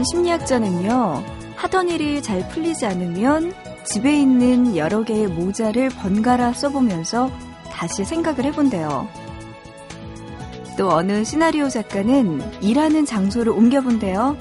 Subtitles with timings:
[0.00, 1.22] 어떤 심리학자는요,
[1.56, 3.52] 하던 일이 잘 풀리지 않으면
[3.84, 7.30] 집에 있는 여러 개의 모자를 번갈아 써보면서
[7.70, 9.06] 다시 생각을 해본대요.
[10.78, 14.38] 또 어느 시나리오 작가는 일하는 장소를 옮겨본대요.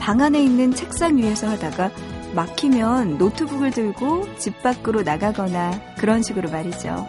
[0.00, 1.92] 방 안에 있는 책상 위에서 하다가
[2.34, 7.06] 막히면 노트북을 들고 집 밖으로 나가거나 그런 식으로 말이죠.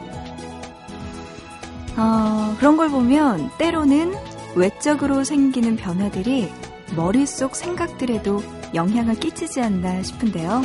[1.98, 4.14] 어, 그런 걸 보면 때로는
[4.56, 6.52] 외적으로 생기는 변화들이
[6.96, 8.44] 머릿속 생각들에도
[8.74, 10.64] 영향을 끼치지 않나 싶은데요.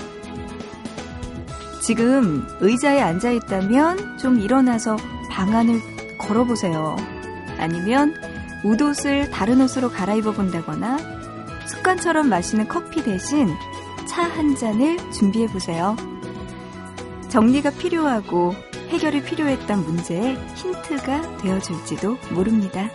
[1.82, 4.96] 지금 의자에 앉아 있다면 좀 일어나서
[5.30, 5.80] 방안을
[6.18, 6.96] 걸어보세요.
[7.58, 8.14] 아니면
[8.64, 10.98] 웃옷을 다른 옷으로 갈아입어 본다거나
[11.66, 13.48] 습관처럼 마시는 커피 대신
[14.08, 15.96] 차 한 잔을 준비해 보세요.
[17.28, 18.54] 정리가 필요하고
[18.88, 22.90] 해결이 필요했던 문제에 힌트가 되어줄지도 모릅니다.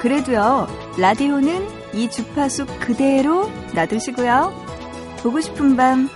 [0.00, 0.68] 그래도요,
[0.98, 4.52] 라디오는 이 주파수 그대로 놔두시고요.
[5.22, 6.08] 보고 싶은 밤,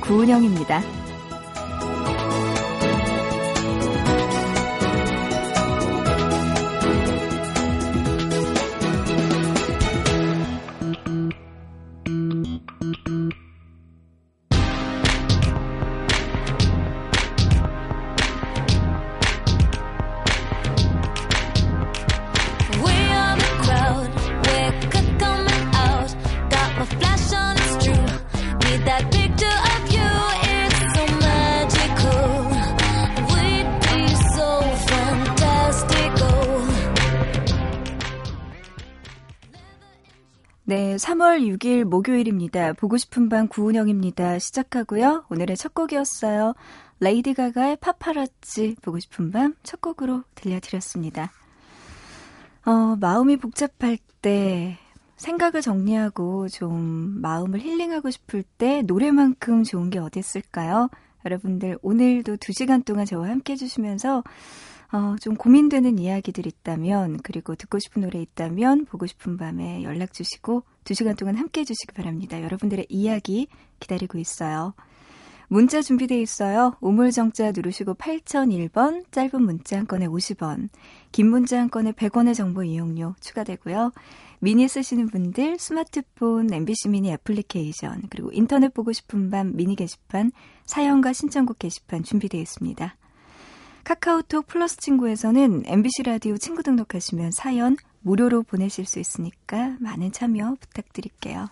[0.00, 0.95] 구은영입니다.
[41.36, 42.72] 네, 3월 6일 목요일입니다.
[42.72, 44.38] 보고 싶은 밤 구은영입니다.
[44.38, 45.26] 시작하고요.
[45.28, 46.54] 오늘의 첫 곡이었어요.
[47.00, 51.30] 레이디 가가의 파파라치 보고 싶은 밤 첫 곡으로 들려드렸습니다.
[52.64, 54.78] 어, 마음이 복잡할 때
[55.16, 60.88] 생각을 정리하고 좀 마음을 힐링하고 싶을 때 노래만큼 좋은 게 어디 있을까요?
[61.26, 64.22] 여러분들 오늘도 2시간 동안 저와 함께 해주시면서
[64.92, 70.62] 어, 좀 고민되는 이야기들 있다면, 그리고 듣고 싶은 노래 있다면, 보고 싶은 밤에 연락 주시고,
[70.84, 72.42] 두 시간 동안 함께 해주시기 바랍니다.
[72.42, 73.48] 여러분들의 이야기
[73.80, 74.74] 기다리고 있어요.
[75.48, 76.76] 문자 준비되어 있어요.
[76.80, 80.68] 우물정자 누르시고 8001번, 짧은 문자 한 건에 50원,
[81.12, 83.92] 긴 문자 한 건에 100원의 정보 이용료 추가되고요.
[84.40, 90.32] 미니 쓰시는 분들 스마트폰, MBC 미니 애플리케이션, 그리고 인터넷 보고 싶은 밤 미니 게시판,
[90.64, 92.96] 사연과 신청곡 게시판 준비되어 있습니다.
[93.86, 101.48] 카카오톡 플러스 친구에서는 MBC 라디오 친구 등록하시면 사연 무료로 보내실 수 있으니까 많은 참여 부탁드릴게요.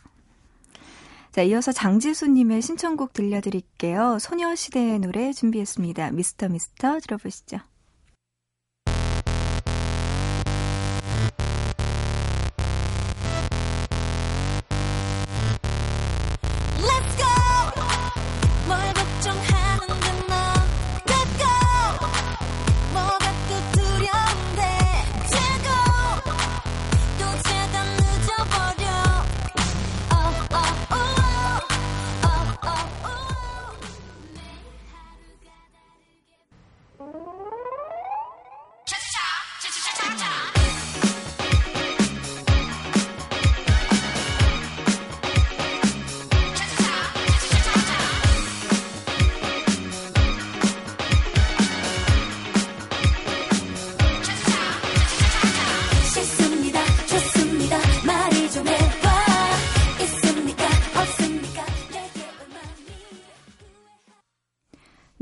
[1.31, 4.19] 자, 이어서 장지수님의 신청곡 들려드릴게요.
[4.19, 6.11] 소녀시대의 노래 준비했습니다.
[6.11, 7.59] 미스터 미스터 들어보시죠.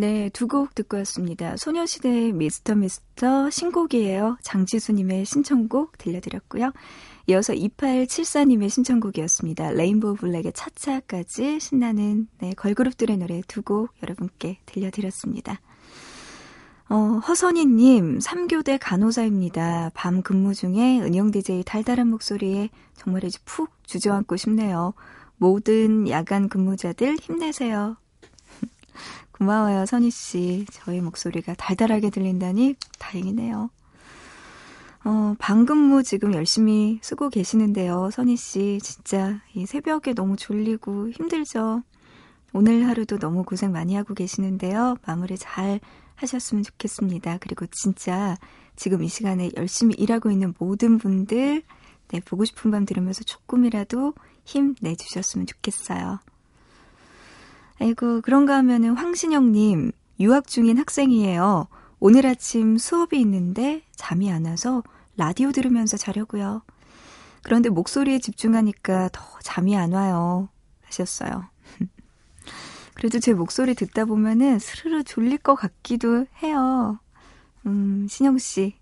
[0.03, 1.57] 네, 두 곡 듣고 왔습니다.
[1.57, 4.37] 소녀시대의 미스터 미스터 신곡이에요.
[4.43, 6.73] 장지수님의 신청곡 들려드렸고요.
[7.29, 9.71] 이어서 2874님의 신청곡이었습니다.
[9.71, 15.61] 레인보우 블랙의 차차까지 신나는 네, 걸그룹들의 노래 두 곡 여러분께 들려드렸습니다.
[16.89, 16.97] 어,
[17.29, 19.93] 허선희님, 3교대 간호사입니다.
[19.95, 24.95] 밤 근무 중에 은영 DJ 달달한 목소리에 정말 이제 푹 주저앉고 싶네요.
[25.37, 27.97] 모든 야간 근무자들 힘내세요.
[29.43, 30.67] 고마워요, 선희 씨.
[30.71, 33.71] 저희 목소리가 달달하게 들린다니 다행이네요.
[35.05, 38.11] 어, 방근무 지금 열심히 쓰고 계시는데요.
[38.13, 41.83] 선희 씨, 진짜 이 새벽에 너무 졸리고 힘들죠?
[42.53, 44.95] 오늘 하루도 너무 고생 많이 하고 계시는데요.
[45.05, 45.81] 마무리 잘
[46.15, 47.39] 하셨으면 좋겠습니다.
[47.41, 48.37] 그리고 진짜
[48.77, 51.65] 지금 이 시간에 열심히 일하고 있는 모든 분들,
[52.13, 54.15] 네, 보고 싶은 밤 들으면서 조금이라도
[54.45, 56.21] 힘 내주셨으면 좋겠어요.
[57.83, 59.91] 아이고, 그런가 하면은 황신영님,
[60.21, 61.67] 유학 중인 학생이에요.
[61.99, 64.85] 오늘 아침 수업이 있는데 잠이 안 와서
[65.17, 66.63] 라디오 들으면서 자려고요.
[67.43, 70.49] 그런데 목소리에 집중하니까 더 잠이 안 와요.
[70.83, 71.49] 하셨어요.
[72.95, 77.01] 그래도 제 목소리 듣다 보면은 스르르 졸릴 것 같기도 해요.
[77.67, 78.77] 음, 신영씨.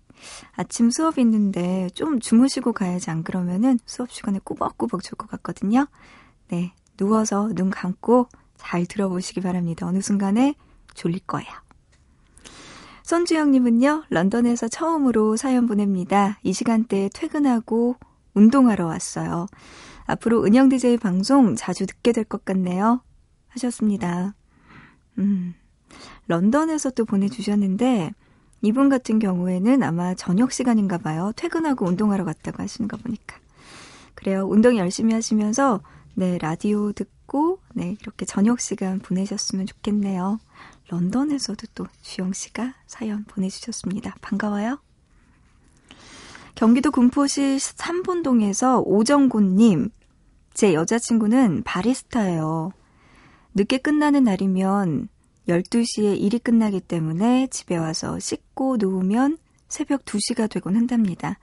[0.51, 5.87] 아침 수업 있는데 좀 주무시고 가야지 안 그러면은 수업 시간에 꾸벅꾸벅 졸 것 같거든요.
[6.49, 6.75] 네.
[6.97, 8.27] 누워서 눈 감고
[8.61, 9.87] 잘 들어보시기 바랍니다.
[9.87, 10.55] 어느 순간에
[10.93, 11.49] 졸릴 거예요.
[13.03, 16.39] 손주영님은요, 런던에서 처음으로 사연 보냅니다.
[16.43, 17.97] 이 시간대에 퇴근하고
[18.33, 19.47] 운동하러 왔어요.
[20.05, 23.01] 앞으로 은영 DJ 방송 자주 듣게 될 것 같네요.
[23.49, 24.33] 하셨습니다.
[25.17, 25.53] 음,
[26.27, 28.11] 런던에서 또 보내주셨는데,
[28.61, 31.33] 이분 같은 경우에는 아마 저녁 시간인가 봐요.
[31.35, 33.35] 퇴근하고 운동하러 갔다고 하시는 거 보니까.
[34.13, 34.45] 그래요.
[34.47, 35.81] 운동 열심히 하시면서,
[36.13, 37.11] 네, 라디오 듣고,
[37.73, 40.39] 네, 이렇게 저녁 시간 보내셨으면 좋겠네요.
[40.89, 44.15] 런던에서도 또 주영 씨가 사연 보내주셨습니다.
[44.21, 44.79] 반가워요.
[46.55, 49.89] 경기도 군포시 삼본동에서 오정곤님,
[50.53, 52.71] 제 여자친구는 바리스타예요.
[53.53, 55.07] 늦게 끝나는 날이면
[55.47, 59.37] 12시에 일이 끝나기 때문에 집에 와서 씻고 누우면
[59.69, 61.39] 새벽 2시가 되곤 한답니다.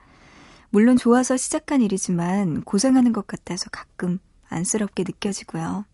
[0.69, 4.19] 물론 좋아서 시작한 일이지만 고생하는 것 같아서 가끔
[4.49, 5.85] 안쓰럽게 느껴지고요.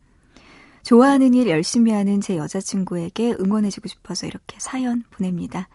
[0.84, 5.68] 좋아하는 일 열심히 하는 제 여자친구에게 응원해주고 싶어서 이렇게 사연 보냅니다.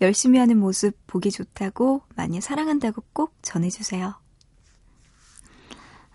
[0.00, 4.14] 열심히 하는 모습 보기 좋다고 많이 사랑한다고 꼭 전해주세요.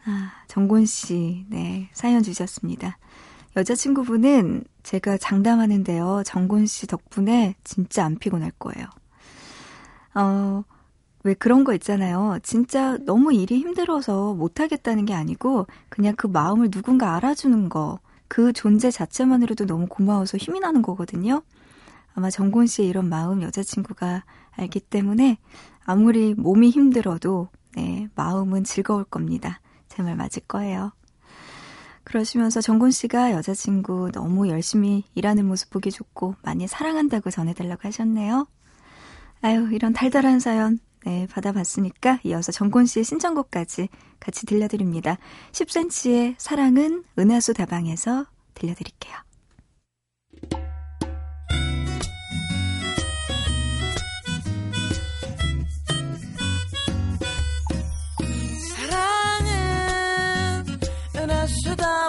[0.05, 2.97] 아, 정곤 씨, 네, 사연 주셨습니다.
[3.55, 6.23] 여자친구분은 제가 장담하는데요.
[6.25, 8.87] 정곤 씨 덕분에 진짜 안 피곤할 거예요.
[10.15, 10.63] 어,
[11.23, 12.39] 왜 그런 거 있잖아요.
[12.43, 18.89] 진짜 너무 일이 힘들어서 못하겠다는 게 아니고, 그냥 그 마음을 누군가 알아주는 거, 그 존재
[18.91, 21.43] 자체만으로도 너무 고마워서 힘이 나는 거거든요.
[22.13, 25.37] 아마 정곤 씨의 이런 마음 여자친구가 알기 때문에
[25.85, 29.59] 아무리 몸이 힘들어도, 네, 마음은 즐거울 겁니다.
[29.89, 30.91] 제 말 맞을 거예요.
[32.03, 38.47] 그러시면서 정곤 씨가 여자친구 너무 열심히 일하는 모습 보기 좋고 많이 사랑한다고 전해달라고 하셨네요.
[39.41, 43.89] 아유, 이런 달달한 사연, 네, 받아봤으니까 이어서 정곤 씨의 신청곡까지
[44.19, 45.17] 같이 들려드립니다.
[45.51, 49.15] 10cm의 사랑은 은하수 다방에서 들려드릴게요.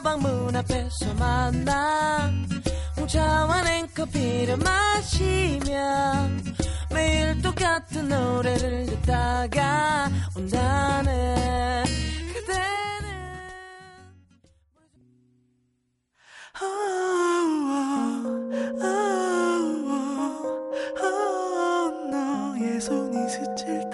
[0.02, 2.30] 방문 앞에서 만나
[2.98, 6.28] 홍차와 냉커피를 마시며
[6.92, 11.84] 매일 똑같은 노래를 듣다가 온다는
[12.32, 13.02] 그대는
[22.10, 23.91] 너의 손이 스칠 때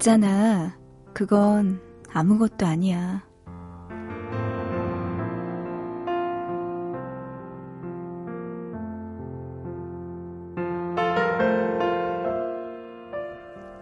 [0.00, 0.78] 있잖아.
[1.12, 1.78] 그건
[2.10, 3.22] 아무것도 아니야.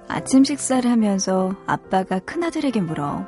[0.08, 3.24] 아침 식사를 하면서 아빠가 큰아들에게 물어.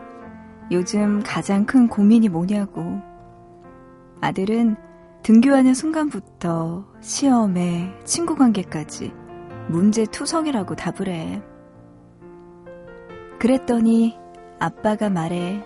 [0.73, 3.01] 요즘 가장 큰 고민이 뭐냐고.
[4.21, 4.77] 아들은
[5.23, 9.13] 등교하는 순간부터 시험에 친구 관계까지
[9.69, 11.50] 문제 투성이라고 답을 해.
[13.41, 14.19] 그랬더니
[14.59, 15.65] 아빠가 말해.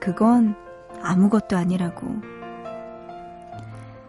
[0.00, 0.54] 그건
[1.00, 2.06] 아무것도 아니라고.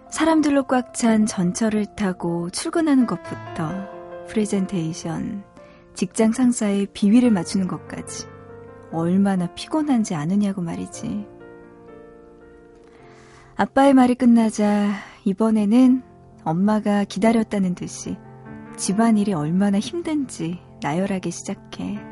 [0.10, 3.88] 사람들로 꽉 찬 전철을 타고 출근하는 것부터
[4.28, 5.44] 프레젠테이션,
[5.94, 8.28] 직장 상사의 비위를 맞추는 것까지
[8.92, 11.26] 얼마나 피곤한지 아느냐고 말이지.
[13.56, 14.92] 아빠의 말이 끝나자
[15.24, 16.04] 이번에는
[16.44, 18.18] 엄마가 기다렸다는 듯이
[18.76, 22.11] 집안일이 얼마나 힘든지 나열하기 시작해.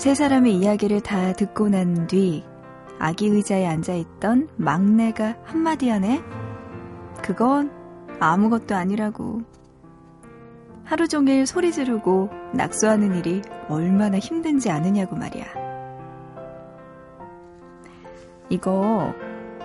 [0.00, 2.42] 세 사람의 이야기를 다 듣고 난 뒤
[2.98, 6.22] 아기 의자에 앉아있던 막내가 한마디 하네?
[7.22, 7.70] 그건
[8.18, 9.42] 아무것도 아니라고.
[10.84, 15.44] 하루 종일 소리 지르고 낙서하는 일이 얼마나 힘든지 아느냐고 말이야.
[18.48, 19.14] 이거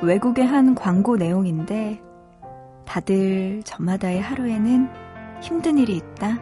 [0.01, 2.01] 외국의 한 광고 내용인데
[2.83, 4.89] 다들 저마다의 하루에는
[5.39, 6.37] 힘든 일이 있다.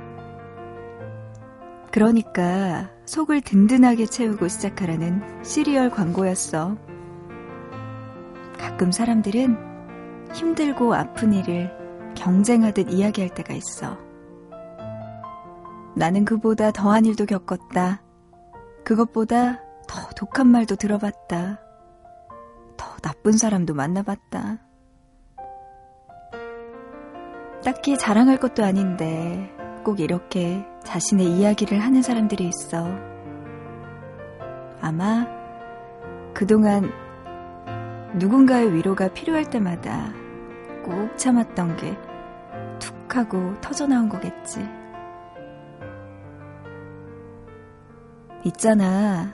[1.91, 6.77] 그러니까 속을 든든하게 채우고 시작하라는 시리얼 광고였어.
[8.57, 9.57] 가끔 사람들은
[10.33, 11.71] 힘들고 아픈 일을
[12.15, 13.97] 경쟁하듯 이야기할 때가 있어.
[15.95, 18.01] 나는 그보다 더한 일도 겪었다.
[18.83, 21.59] 그것보다 더 독한 말도 들어봤다.
[22.77, 24.59] 더 나쁜 사람도 만나봤다.
[27.63, 32.87] 딱히 자랑할 것도 아닌데 꼭 이렇게 자신의 이야기를 하는 사람들이 있어.
[34.81, 35.25] 아마
[36.33, 36.91] 그동안
[38.15, 40.13] 누군가의 위로가 필요할 때마다
[40.83, 42.13] 꼭 참았던 게
[42.79, 44.67] 툭 하고 터져나온 거겠지.
[48.45, 49.31] 있잖아.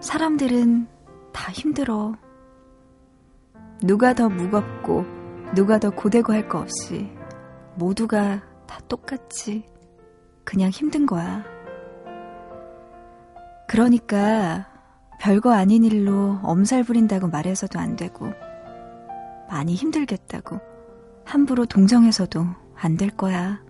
[0.00, 0.86] 사람들은
[1.32, 2.14] 다 힘들어.
[3.82, 5.04] 누가 더 무겁고,
[5.54, 7.10] 누가 더 고되고 할 거 없이
[7.74, 9.64] 모두가 다 똑같이
[10.44, 11.44] 그냥 힘든 거야.
[13.68, 14.66] 그러니까
[15.20, 18.32] 별거 아닌 일로 엄살 부린다고 말해서도 안 되고
[19.48, 20.58] 많이 힘들겠다고
[21.24, 23.60] 함부로 동정해서도 안 될 거야.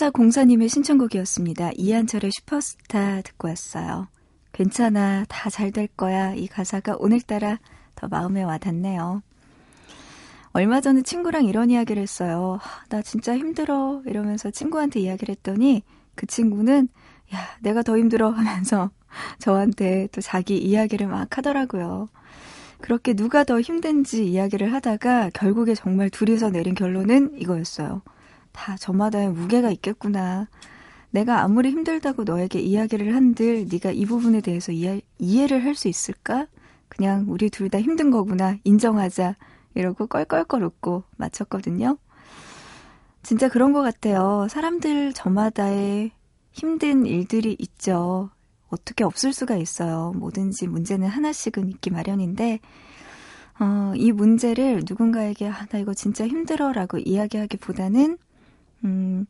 [0.00, 1.72] 삼사공사님의 신청곡이었습니다.
[1.76, 4.08] 이한철의 슈퍼스타 듣고 왔어요.
[4.52, 6.32] 괜찮아, 다 잘 될 거야.
[6.32, 7.58] 이 가사가 오늘따라
[7.96, 9.22] 더 마음에 와닿네요.
[10.52, 12.58] 얼마 전에 친구랑 이런 이야기를 했어요.
[12.88, 14.00] 나 진짜 힘들어.
[14.06, 15.82] 이러면서 친구한테 이야기를 했더니
[16.14, 16.88] 그 친구는
[17.34, 18.90] 야, 내가 더 힘들어 하면서
[19.38, 22.08] 저한테 또 자기 이야기를 막 하더라고요.
[22.80, 28.00] 그렇게 누가 더 힘든지 이야기를 하다가 결국에 정말 둘이서 내린 결론은 이거였어요.
[28.52, 30.48] 다 저마다의 무게가 있겠구나.
[31.10, 36.46] 내가 아무리 힘들다고 너에게 이야기를 한들 네가 이 부분에 대해서 이해, 이해를 할 수 있을까?
[36.88, 38.56] 그냥 우리 둘 다 힘든 거구나.
[38.64, 39.36] 인정하자.
[39.74, 41.96] 이러고 껄껄껄 웃고 마쳤거든요.
[43.22, 44.46] 진짜 그런 것 같아요.
[44.50, 46.10] 사람들 저마다의
[46.52, 48.30] 힘든 일들이 있죠.
[48.68, 50.12] 어떻게 없을 수가 있어요.
[50.16, 52.60] 뭐든지 문제는 하나씩은 있기 마련인데,
[53.60, 58.16] 어, 이 문제를 누군가에게, 아, 나 이거 진짜 힘들어 라고 이야기하기보다는,
[58.84, 59.26] 음,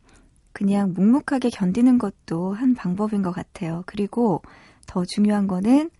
[0.52, 3.82] 그냥 묵묵하게 견디는 것도 한 방법인 것 같아요.
[3.86, 4.42] 그리고
[4.86, 5.90] 더 중요한 거는,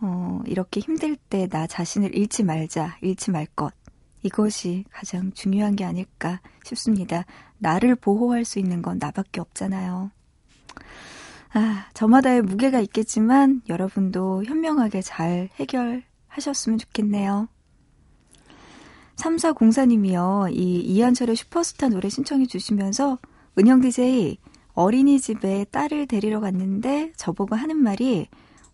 [0.00, 3.72] 어, 이렇게 힘들 때 나 자신을 잃지 말자, 잃지 말 것.
[4.22, 7.24] 이것이 가장 중요한 게 아닐까 싶습니다.
[7.58, 10.10] 나를 보호할 수 있는 건 나밖에 없잖아요.
[11.52, 17.48] 아, 저마다의 무게가 있겠지만 여러분도 현명하게 잘 해결하셨으면 좋겠네요.
[19.20, 20.52] 3404님이요.
[20.52, 23.18] 이 이한철의 슈퍼스타 노래 신청해 주시면서
[23.58, 24.38] 은영 DJ
[24.74, 28.28] 어린이집에 딸을 데리러 갔는데 저보고 하는 말이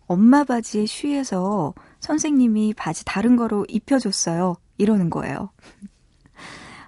[0.05, 4.55] 엄마 바지에 쉬해서 선생님이 바지 다른 거로 입혀줬어요.
[4.77, 5.49] 이러는 거예요.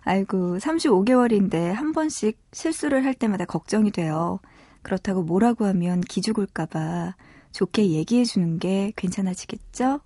[0.03, 4.39] 아이고, 35개월인데 한 번씩 실수를 할 때마다 걱정이 돼요.
[4.81, 7.15] 그렇다고 뭐라고 하면 기죽을까봐
[7.51, 9.99] 좋게 얘기해 주는 게 괜찮아지겠죠?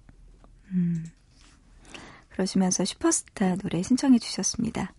[0.72, 1.06] 음.
[2.34, 4.92] 그러시면서 슈퍼스타 노래 신청해 주셨습니다.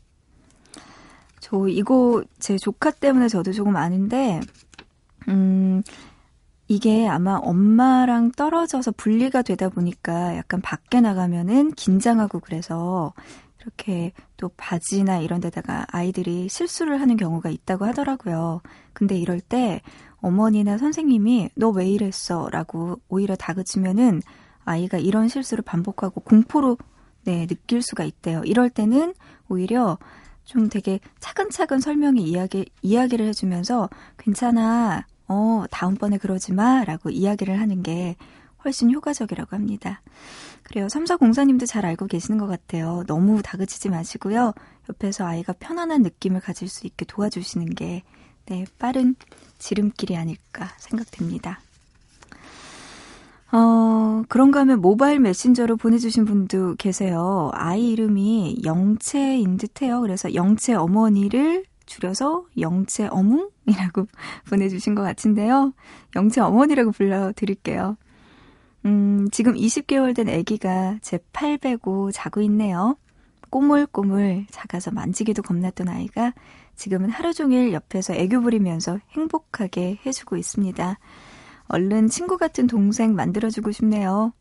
[1.40, 4.40] 저 이거 제 조카 때문에 저도 조금 아는데,
[5.28, 5.82] 음,
[6.68, 13.12] 이게 아마 엄마랑 떨어져서 분리가 되다 보니까 약간 밖에 나가면은 긴장하고 그래서
[13.60, 18.62] 이렇게 또 바지나 이런 데다가 아이들이 실수를 하는 경우가 있다고 하더라고요.
[18.92, 19.82] 근데 이럴 때
[20.18, 22.48] 어머니나 선생님이 너 왜 이랬어?
[22.50, 24.22] 라고 오히려 다그치면은
[24.64, 26.78] 아이가 이런 실수를 반복하고 공포로
[27.24, 28.42] 네, 느낄 수가 있대요.
[28.44, 29.14] 이럴 때는
[29.48, 29.98] 오히려
[30.44, 33.88] 좀 되게 차근차근 설명이 이야기, 이야기를 해주면서
[34.18, 35.06] 괜찮아.
[35.26, 36.84] 어, 다음번에 그러지 마.
[36.84, 38.16] 라고 이야기를 하는 게
[38.64, 40.02] 훨씬 효과적이라고 합니다.
[40.62, 40.88] 그래요.
[40.88, 43.04] 삼사공사님도 잘 알고 계시는 것 같아요.
[43.06, 44.52] 너무 다그치지 마시고요.
[44.88, 48.02] 옆에서 아이가 편안한 느낌을 가질 수 있게 도와주시는 게,
[48.46, 49.14] 네, 빠른
[49.58, 51.60] 지름길이 아닐까 생각됩니다.
[53.56, 57.50] 어, 그런가 하면 모바일 메신저로 보내주신 분도 계세요.
[57.54, 60.00] 아이 이름이 영채인 듯해요.
[60.00, 64.08] 그래서 영채 어머니를 줄여서 영채 어묵이라고
[64.50, 65.72] 보내주신 것 같은데요.
[66.16, 67.96] 영채 어머니라고 불러드릴게요.
[68.86, 72.96] 음, 지금 20개월 된 아기가 제 팔 베고 자고 있네요.
[73.50, 76.32] 꼬물꼬물 작아서 만지기도 겁났던 아이가
[76.74, 80.98] 지금은 하루 종일 옆에서 애교 부리면서 행복하게 해주고 있습니다.
[81.68, 84.32] 얼른 친구 같은 동생 만들어주고 싶네요.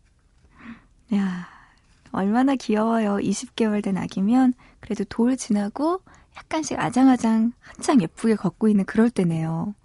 [1.14, 1.48] 야,
[2.12, 3.18] 얼마나 귀여워요.
[3.18, 6.02] 20개월 된 아기면 그래도 돌 지나고
[6.38, 9.76] 약간씩 아장아장 한창 예쁘게 걷고 있는 그럴 때네요.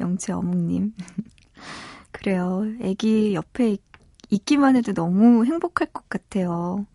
[0.00, 0.94] 영채 어묵님.
[2.12, 2.64] 그래요.
[2.82, 3.76] 아기 옆에
[4.30, 6.86] 있, 기만 해도 너무 행복할 것 같아요.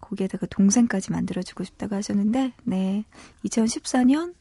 [0.00, 3.04] 거기에다가 동생까지 만들어주고 싶다고 하셨는데, 네.
[3.44, 4.34] 2014년?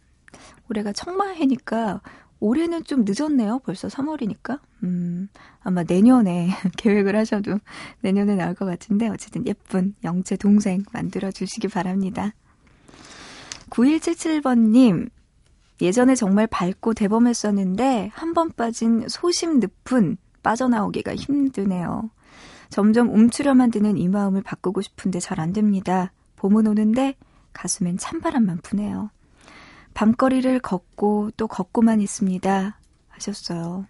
[0.69, 2.01] 올해가 청마해니까
[2.39, 3.59] 올해는 좀 늦었네요.
[3.65, 4.59] 벌써 3월이니까.
[4.83, 5.27] 음,
[5.61, 7.59] 아마 내년에 계획을 하셔도
[8.01, 12.33] 내년에 나올 것 같은데, 어쨌든 예쁜 영채 동생 만들어 주시기 바랍니다.
[13.69, 15.09] 9177번님,
[15.81, 22.09] 예전에 정말 밝고 대범했었는데, 한 번 빠진 소심 늪은 빠져나오기가 힘드네요.
[22.69, 26.11] 점점 움츠려만 드는 이 마음을 바꾸고 싶은데 잘 안 됩니다.
[26.35, 27.15] 봄은 오는데
[27.53, 29.09] 가슴엔 찬바람만 부네요.
[29.99, 32.79] 밤거리를 걷고 또 걷고만 있습니다.
[33.09, 33.85] 하셨어요.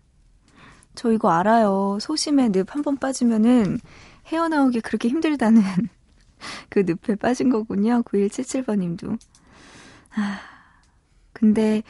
[0.96, 2.00] 저 이거 알아요.
[2.02, 3.78] 소심의 늪 한 번 빠지면은
[4.26, 5.62] 헤어나오기 그렇게 힘들다는
[6.70, 8.02] 그 늪에 빠진 거군요.
[8.02, 9.20] 9177번님도.
[10.16, 10.40] 아,
[11.32, 11.84] 근데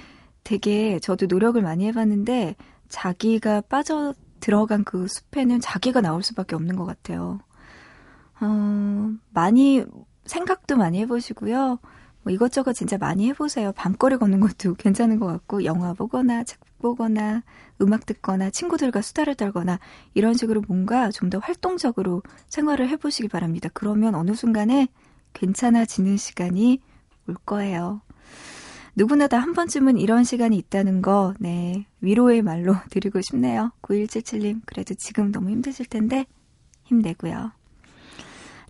[0.44, 2.58] 되게 저도 노력을 많이 해봤는데
[2.90, 7.40] 자기가 빠져 들어간 그 숲에는 자기가 나올 수밖에 없는 것 같아요.
[8.42, 9.86] 어, 많이
[10.26, 11.80] 생각도 많이 해보시고요.
[12.30, 13.72] 뭐 이것저것 진짜 많이 해보세요.
[13.72, 17.42] 밤거리 걷는 것도 괜찮은 것 같고 영화 보거나 책 보거나
[17.82, 19.80] 음악 듣거나 친구들과 수다를 떨거나
[20.14, 23.70] 이런 식으로 뭔가 좀 더 활동적으로 생활을 해보시기 바랍니다.
[23.74, 24.88] 그러면 어느 순간에
[25.34, 26.80] 괜찮아지는 시간이
[27.28, 28.02] 올 거예요.
[28.96, 33.72] 누구나 다 한 번쯤은 이런 시간이 있다는 거, 네, 위로의 말로 드리고 싶네요.
[33.84, 36.26] 9177님, 그래도 지금 너무 힘드실 텐데,
[36.84, 37.52] 힘내고요.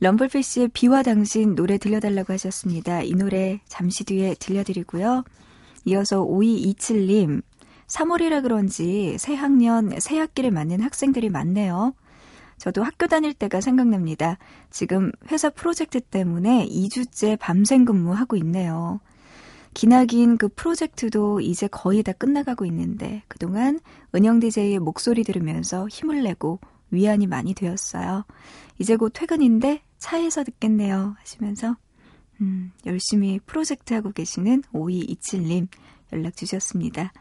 [0.01, 3.01] 럼블피쉬의 비와 당신 노래 들려달라고 하셨습니다.
[3.01, 5.25] 이 노래 잠시 뒤에 들려드리고요.
[5.85, 7.41] 이어서 5227님,
[7.87, 11.93] 3월이라 그런지 새 학년, 새 학기를 맞는 학생들이 많네요.
[12.57, 14.37] 저도 학교 다닐 때가 생각납니다.
[14.69, 18.99] 지금 회사 프로젝트 때문에 2주째 밤샘 근무하고 있네요.
[19.73, 23.79] 기나긴 그 프로젝트도 이제 거의 다 끝나가고 있는데 그동안
[24.13, 26.59] 은영 DJ의 목소리 들으면서 힘을 내고
[26.91, 28.25] 위안이 많이 되었어요.
[28.77, 31.75] 이제 곧 퇴근인데 차에서 듣겠네요 하시면서
[32.41, 35.67] 음, 열심히 프로젝트 하고 계시는 5227님
[36.13, 37.11] 연락 주셨습니다.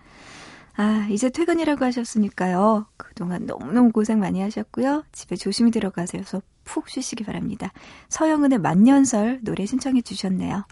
[0.77, 2.87] 아, 이제 퇴근이라고 하셨으니까요.
[2.97, 5.05] 그동안 너무너무 고생 많이 하셨고요.
[5.11, 7.73] 집에 조심히 들어가셔서 푹 쉬시기 바랍니다.
[8.09, 10.65] 서영은의 만년설 노래 신청해 주셨네요.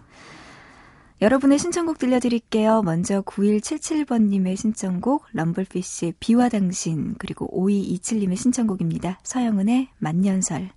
[1.20, 2.82] 여러분의 신청곡 들려드릴게요.
[2.82, 9.18] 먼저 9177번님의 신청곡, 럼블피쉬의 비와 당신, 그리고 5227님의 신청곡입니다.
[9.24, 10.70] 서영은의 만년설.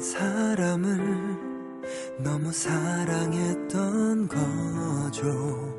[0.00, 1.38] 사람을
[2.18, 5.69] 너무 사랑했던 거죠.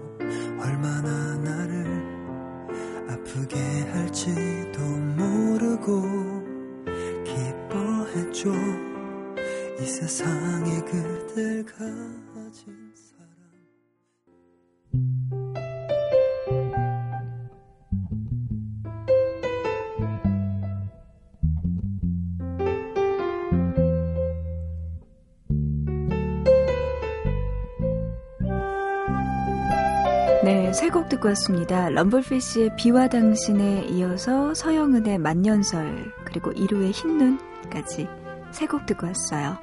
[31.21, 31.89] 듣고 왔습니다.
[31.89, 38.07] 럼블피쉬의 비와 당신에 이어서 서영은의 만년설, 그리고 이루의 흰눈까지
[38.51, 39.57] 세 곡 듣고 왔어요.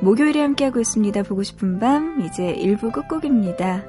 [0.00, 1.22] 목요일에 함께하고 있습니다.
[1.24, 3.84] 보고 싶은 밤, 이제 1부 끝곡입니다.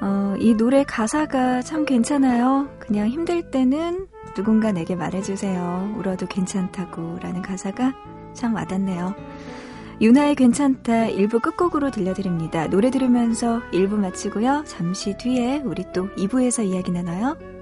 [0.00, 2.68] 어, 이 노래 가사가 참 괜찮아요.
[2.78, 5.94] 그냥 힘들 때는 누군가 내게 말해주세요.
[5.98, 7.94] 울어도 괜찮다고 라는 가사가
[8.32, 9.14] 참 와닿네요.
[10.00, 12.68] 유나의 괜찮다 1부 끝곡으로 들려드립니다.
[12.68, 14.64] 노래 들으면서 1부 마치고요.
[14.66, 17.55] 잠시 뒤에 우리 또 2부에서 이야기 나눠요.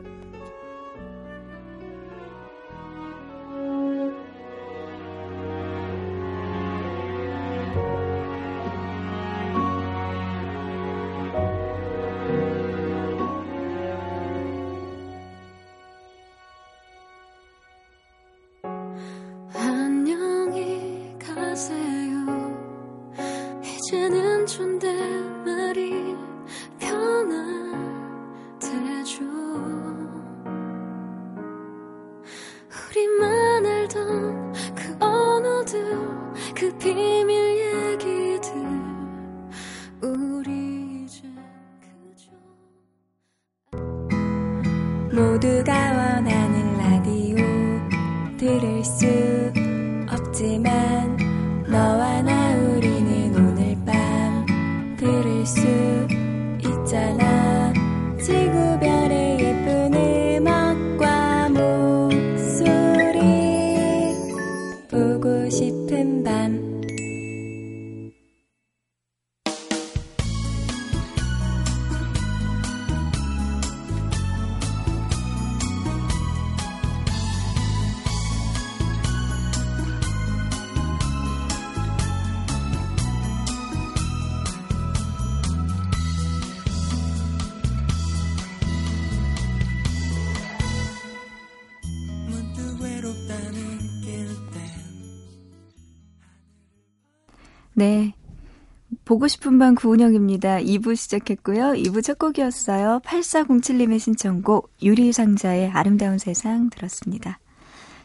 [99.14, 100.59] 보고 싶은 밤 구은영입니다.
[100.59, 101.74] 2부 시작했고요.
[101.74, 103.00] 2부 첫 곡이었어요.
[103.05, 107.38] 8407님의 신청곡 유리상자의 아름다운 세상 들었습니다.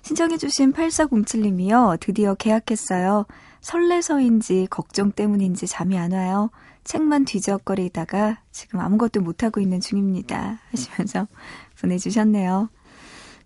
[0.04, 2.00] 신청해주신 8407님이요.
[2.00, 3.26] 드디어 계약했어요.
[3.62, 6.52] 설레서인지 걱정 때문인지 잠이 안 와요.
[6.84, 10.60] 책만 뒤적거리다가 지금 아무것도 못하고 있는 중입니다.
[10.70, 11.26] 하시면서
[11.82, 12.70] 보내주셨네요.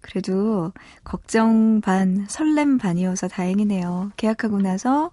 [0.02, 0.74] 그래도
[1.06, 4.12] 걱정 반, 설렘 반이어서 다행이네요.
[4.18, 5.12] 계약하고 나서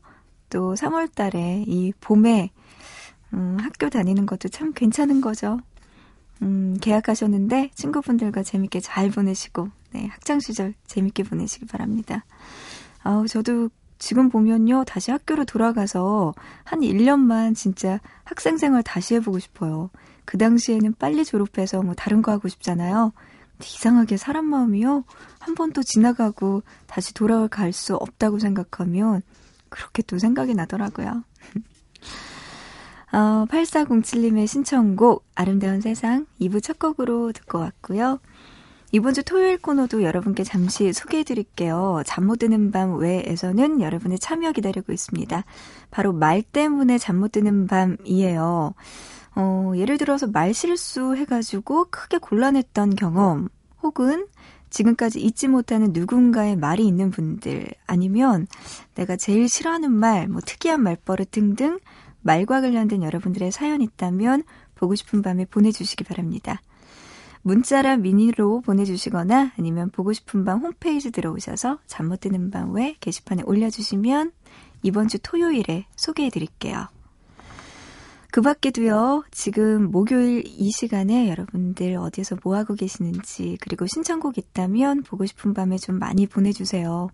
[0.51, 2.51] 또 3월 달에 이 봄에
[3.33, 5.59] 음, 학교 다니는 것도 참 괜찮은 거죠.
[6.43, 12.25] 음, 계약하셨는데 친구분들과 재밌게 잘 보내시고 네, 학창 시절 재밌게 보내시기 바랍니다.
[13.03, 16.35] 아우 저도 지금 보면요, 다시 학교로 돌아가서
[16.65, 19.91] 한 1년만 진짜 학생 생활 다시 해보고 싶어요.
[20.25, 23.13] 그 당시에는 빨리 졸업해서 뭐 다른 거 하고 싶잖아요.
[23.63, 25.05] 이상하게 사람 마음이요,
[25.39, 29.21] 한 번 또 지나가고 다시 돌아갈 수 없다고 생각하면
[29.71, 31.25] 그렇게 또 생각이 나더라고요.
[33.13, 38.21] 어, 8407님의 신청곡 아름다운 세상 2부 첫 곡으로 듣고 왔고요.
[38.93, 42.03] 이번 주 토요일 코너도 여러분께 잠시 소개해 드릴게요.
[42.07, 45.45] 잠 못 드는 밤 외에서는 여러분의 참여 기다리고 있습니다.
[45.91, 48.75] 바로 말 때문에 잠 못 드는 밤이에요.
[49.37, 53.49] 어, 예를 들어서 말 실수 해가지고 크게 곤란했던 경험,
[53.83, 54.27] 혹은
[54.71, 58.47] 지금까지 잊지 못하는 누군가의 말이 있는 분들, 아니면
[58.95, 61.79] 내가 제일 싫어하는 말, 뭐 특이한 말버릇 등등
[62.23, 66.61] 말과 관련된 여러분들의 사연 있다면 보고 싶은 밤에 보내주시기 바랍니다.
[67.43, 73.43] 문자랑 미니로 보내주시거나 아니면 보고 싶은 밤 홈페이지 들어오셔서 잠 못 드는 밤 외 게시판에
[73.45, 74.33] 올려주시면
[74.83, 76.89] 이번 주 토요일에 소개해 드릴게요.
[78.33, 85.27] 그 밖에도요, 지금 목요일 이 시간에 여러분들 어디에서 뭐 하고 계시는지, 그리고 신청곡 있다면 보고
[85.27, 87.09] 싶은 밤에 좀 많이 보내주세요.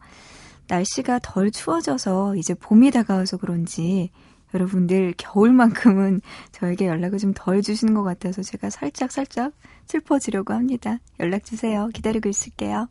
[0.69, 4.11] 날씨가 덜 추워져서 이제 봄이 다가와서 그런지
[4.53, 6.21] 여러분들 겨울만큼은
[6.53, 9.53] 저에게 연락을 좀 덜 주시는 것 같아서 제가 살짝 살짝
[9.87, 10.99] 슬퍼지려고 합니다.
[11.21, 11.89] 연락 주세요.
[11.95, 12.89] 기다리고 있을게요.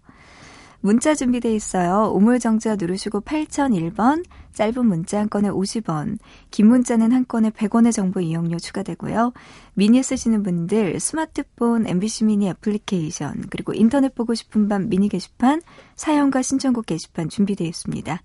[0.82, 2.12] 문자 준비돼 있어요.
[2.14, 4.24] 우물정자 누르시고 8001번,
[4.56, 6.18] 짧은 문자 한 건에 50원,
[6.50, 9.34] 긴 문자는 한 건에 100원의 정보 이용료 추가되고요.
[9.76, 15.62] 미니 쓰시는 분들 스마트폰 MBC 미니 애플리케이션 그리고 인터넷 보고 싶은 밤 미니 게시판
[15.96, 18.22] 사연과 신청곡 게시판 준비되어 있습니다.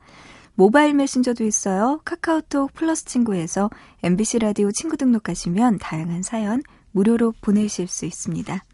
[0.54, 2.00] 모바일 메신저도 있어요.
[2.04, 3.70] 카카오톡 플러스 친구에서
[4.02, 6.62] MBC 라디오 친구 등록하시면 다양한 사연
[6.92, 8.64] 무료로 보내실 수 있습니다.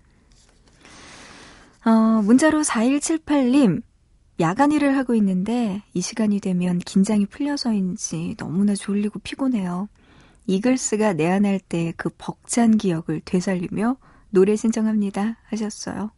[1.86, 1.90] 어,
[2.24, 3.82] 문자로 4178님,
[4.40, 9.88] 야간 일을 하고 있는데 이 시간이 되면 긴장이 풀려서인지 너무나 졸리고 피곤해요.
[10.46, 13.96] 이글스가 내한할 때 그 벅찬 기억을 되살리며
[14.31, 15.38] 노래 신청합니다.
[15.49, 16.11] 하셨어요.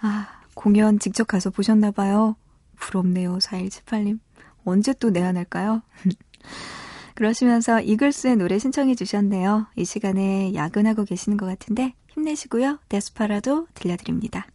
[0.00, 2.36] 아, 공연 직접 가서 보셨나 봐요.
[2.76, 4.18] 부럽네요, 4178님.
[4.64, 5.82] 언제 또 내한할까요?
[7.14, 9.66] 그러시면서 이글스의 노래 신청해 주셨네요.
[9.76, 12.78] 이 시간에 야근하고 계시는 것 같은데 힘내시고요.
[12.88, 14.46] 데스파라도 들려드립니다.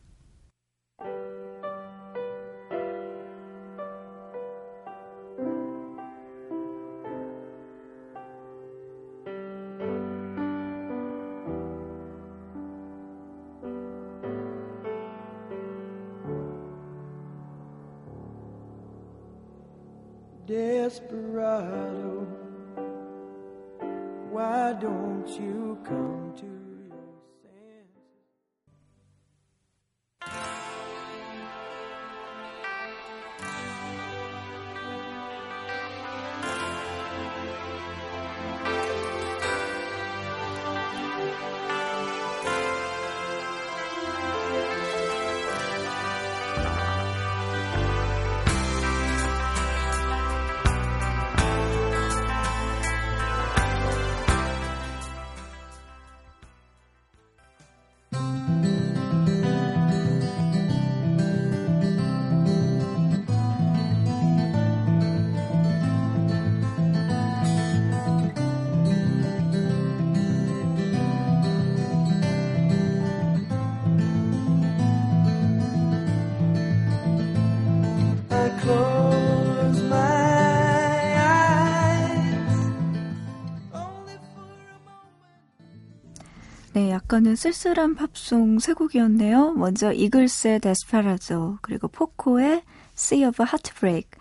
[86.86, 89.54] 네, 약간은 쓸쓸한 팝송 세 곡이었네요.
[89.54, 92.62] 먼저 이글스의 데스페라조, 그리고 포코의
[92.95, 94.12] Sea of Heartbreak,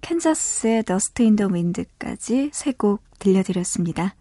[0.00, 0.84] 캔자스의
[1.36, 4.14] the Wind까지 세 곡 들려드렸습니다.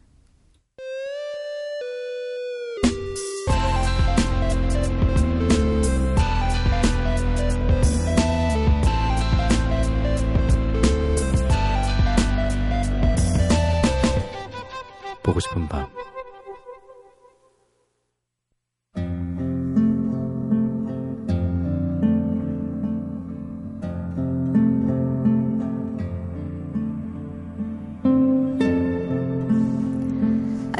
[15.23, 15.87] 보고 싶은 밤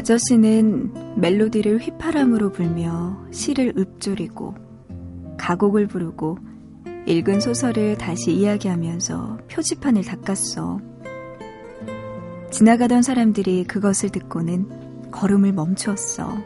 [0.04, 4.54] 아저씨는 멜로디를 휘파람으로 불며 시를 읊조리고
[5.38, 6.38] 가곡을 부르고
[7.06, 10.82] 읽은 소설을 다시 이야기하면서 표지판을 닦았어.
[12.52, 16.38] 지나가던 사람들이 그것을 듣고는 걸음을 멈추었어.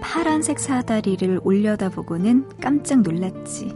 [0.00, 3.72] 파란색 사다리를 올려다보고는 깜짝 놀랐지.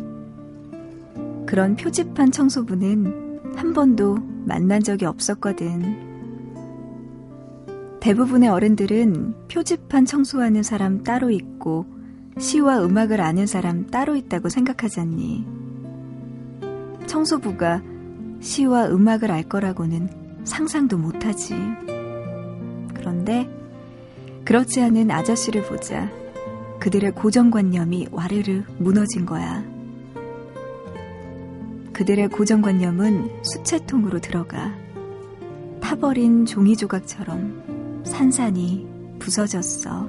[1.46, 6.11] 그런 표지판 청소부는 한 번도 만난 적이 없었거든.
[8.02, 11.86] 대부분의 어른들은 표지판 청소하는 사람 따로 있고
[12.36, 15.46] 시와 음악을 아는 사람 따로 있다고 생각하지 않니?
[17.06, 17.80] 청소부가
[18.40, 20.08] 시와 음악을 알 거라고는
[20.42, 21.54] 상상도 못하지.
[22.92, 23.48] 그런데
[24.44, 26.10] 그렇지 않은 아저씨를 보자
[26.80, 29.62] 그들의 고정관념이 와르르 무너진 거야.
[31.92, 34.74] 그들의 고정관념은 수채통으로 들어가
[35.80, 37.71] 타버린 종이 조각처럼
[38.04, 38.86] 산산이
[39.18, 40.08] 부서졌어.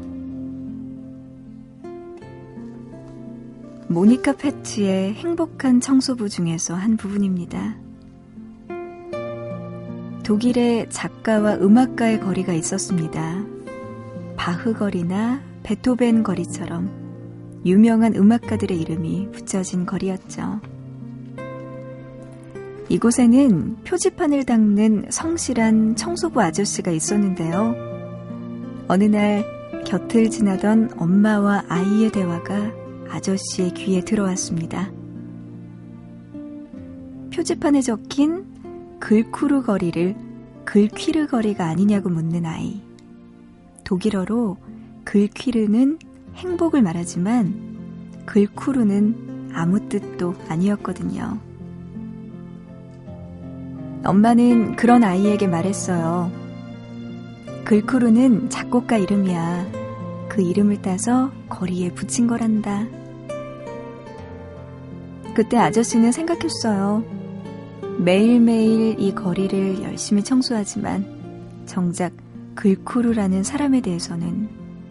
[3.87, 7.75] 모니카 패치의 행복한 청소부 중에서 한 부분입니다.
[10.23, 13.43] 독일의 작가와 음악가의 거리가 있었습니다.
[14.35, 20.61] 바흐 거리나 베토벤 거리처럼 유명한 음악가들의 이름이 붙여진 거리였죠.
[22.89, 27.75] 이곳에는 표지판을 닦는 성실한 청소부 아저씨가 있었는데요.
[28.87, 29.45] 어느 날
[29.85, 32.71] 곁을 지나던 엄마와 아이의 대화가
[33.09, 34.91] 아저씨의 귀에 들어왔습니다.
[37.33, 38.45] 표지판에 적힌
[38.99, 40.15] 글쿠르 거리를
[40.65, 42.81] 글퀴르 거리가 아니냐고 묻는 아이.
[43.83, 44.57] 독일어로
[45.03, 45.99] 글퀴르는
[46.35, 51.52] 행복을 말하지만 글쿠르는 아무 뜻도 아니었거든요.
[54.05, 56.31] 엄마는 그런 아이에게 말했어요.
[57.63, 59.67] 글쿠르는 작곡가 이름이야.
[60.27, 62.85] 그 이름을 따서 거리에 붙인 거란다.
[65.33, 67.03] 그때 아저씨는 생각했어요.
[67.97, 71.05] 매일매일 이 거리를 열심히 청소하지만
[71.65, 72.11] 정작
[72.55, 74.49] 글쿠르라는 사람에 대해서는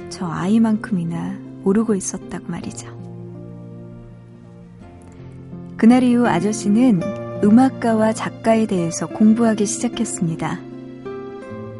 [0.09, 2.89] 저 아이만큼이나 모르고 있었다고 말이죠.
[5.77, 10.61] 그날 이후 아저씨는 음악가와 작가에 대해서 공부하기 시작했습니다.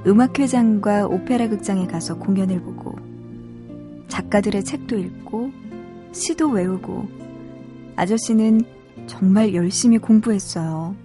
[0.05, 2.97] 음악회장과 오페라 극장에 가서 공연을 보고
[4.09, 5.53] 작가들의 책도 읽고
[6.11, 7.07] 시도 외우고
[7.95, 8.63] 아저씨는
[9.07, 10.97] 정말 열심히 공부했어요.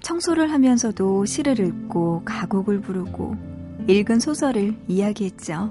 [0.00, 3.36] 청소를 하면서도 시를 읽고 가곡을 부르고
[3.86, 5.70] 읽은 소설을 이야기했죠.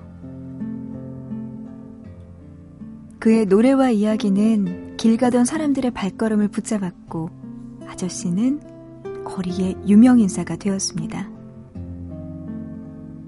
[3.18, 7.30] 그의 노래와 이야기는 길 가던 사람들의 발걸음을 붙잡았고
[7.88, 11.30] 아저씨는 거리의 유명 인사가 되었습니다.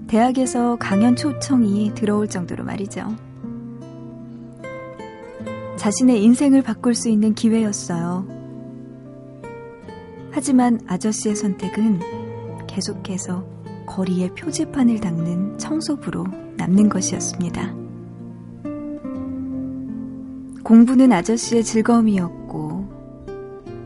[0.08, 3.14] 대학에서 강연 초청이 들어올 정도로 말이죠.
[5.76, 8.26] 자신의 인생을 바꿀 수 있는 기회였어요.
[10.32, 12.00] 하지만 아저씨의 선택은
[12.66, 13.46] 계속해서
[13.86, 17.79] 거리의 표지판을 닦는 청소부로 남는 것이었습니다.
[20.70, 22.86] 공부는 아저씨의 즐거움이었고,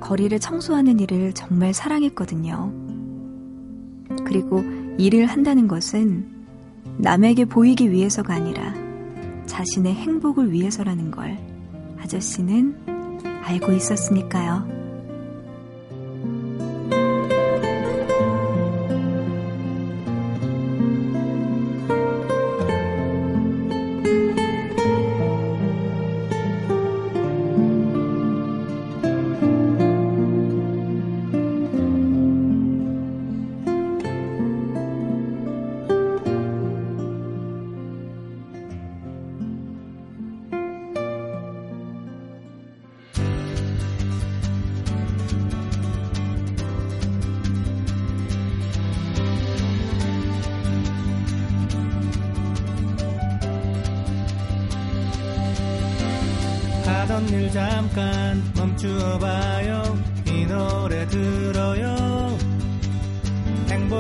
[0.01, 2.75] 거리를 청소하는 일을 정말 사랑했거든요.
[4.27, 4.63] 그리고
[4.99, 6.29] 일을 한다는 것은
[6.99, 8.75] 남에게 보이기 위해서가 아니라
[9.47, 11.39] 자신의 행복을 위해서라는 걸
[12.03, 12.77] 아저씨는
[13.45, 14.74] 알고 있었으니까요.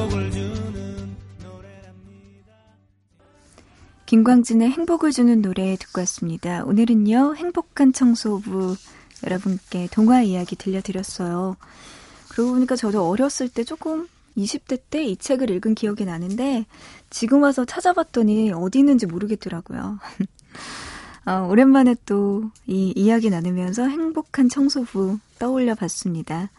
[0.04, 2.52] 행복을 주는 노래랍니다
[4.04, 6.62] 김광진의 행복을 주는 노래 듣고 왔습니다.
[6.64, 8.76] 오늘은요, 행복한 청소부
[9.24, 11.56] 여러분께 동화 이야기 들려드렸어요.
[12.28, 14.06] 그러고 보니까 저도 어렸을 때 조금
[14.36, 16.66] 20대 때 이 책을 읽은 기억이 나는데
[17.08, 19.98] 지금 와서 찾아봤더니 어디 있는지 모르겠더라고요.
[21.26, 26.50] 어, 오랜만에 또 이 이야기 나누면서 행복한 청소부 떠올려 봤습니다.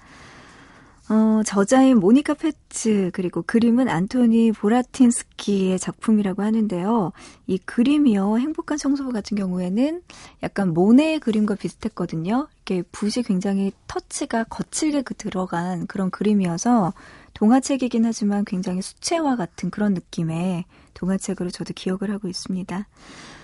[1.08, 7.12] 어, 저자인 모니카 페츠 그리고 그림은 안토니 보라틴스키의 작품이라고 하는데요.
[7.46, 8.40] 이 그림이요.
[8.40, 10.02] 행복한 청소부 같은 경우에는
[10.42, 12.48] 약간 모네의 그림과 비슷했거든요.
[12.66, 16.94] 이렇게 붓이 굉장히 터치가 거칠게 그 들어간 그런 그림이어서
[17.36, 22.88] 동화책이긴 하지만 굉장히 수채화 같은 그런 느낌의 동화책으로 저도 기억을 하고 있습니다.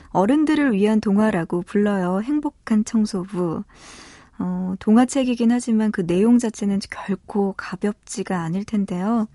[0.09, 2.21] 어른들을 위한 동화라고 불러요.
[2.21, 3.63] 행복한 청소부.
[4.41, 9.27] 어, 동화책이긴 하지만 그 내용 자체는 결코 가볍지가 않을 텐데요.